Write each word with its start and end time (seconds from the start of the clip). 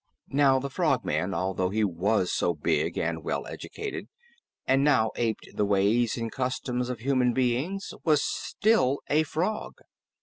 Now 0.31 0.57
the 0.57 0.71
Frogman, 0.71 1.35
although 1.35 1.69
he 1.69 1.83
was 1.83 2.31
so 2.33 2.55
big 2.55 2.97
and 2.97 3.23
well 3.23 3.45
educated 3.45 4.07
and 4.65 4.83
now 4.83 5.11
aped 5.15 5.49
the 5.53 5.63
ways 5.63 6.17
and 6.17 6.31
customs 6.31 6.89
of 6.89 7.01
human 7.01 7.33
beings, 7.33 7.93
was 8.03 8.23
still 8.23 9.01
a 9.11 9.21
frog. 9.21 9.73